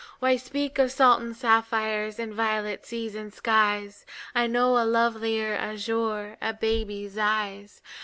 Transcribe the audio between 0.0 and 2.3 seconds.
Why speak of Sultan sapphires